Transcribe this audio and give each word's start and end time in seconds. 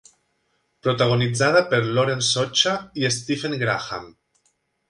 Protagonitzada 0.85 1.61
per 1.73 1.81
Lauren 1.99 2.25
Socha 2.31 2.75
i 3.03 3.09
Stephen 3.19 3.57
Graham. 3.67 4.13